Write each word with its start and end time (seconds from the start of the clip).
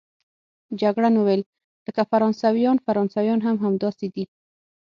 جګړن 0.81 1.13
وویل: 1.17 1.41
لکه 1.87 2.01
فرانسویان، 2.11 2.77
فرانسویان 2.85 3.39
هم 3.43 3.55
همداسې 3.65 4.07
دي. 4.13 4.23